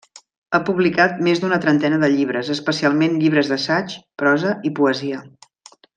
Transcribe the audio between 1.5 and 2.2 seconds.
trentena de